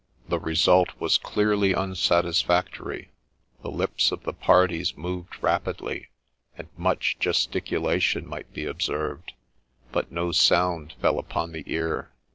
The 0.29 0.39
result 0.39 0.93
was 0.99 1.19
clearly 1.19 1.73
unsatisfactory; 1.75 3.11
the 3.61 3.69
lips 3.69 4.11
of 4.11 4.23
the 4.23 4.33
parties 4.33 4.97
moved 4.97 5.37
rapidly, 5.43 6.09
and 6.57 6.69
much 6.75 7.19
gesticulation 7.19 8.25
might 8.27 8.51
be 8.51 8.65
observed, 8.65 9.33
but 9.91 10.11
no 10.11 10.31
sound 10.31 10.95
fell 10.99 11.19
upon 11.19 11.51
the 11.51 11.65
ear. 11.67 12.09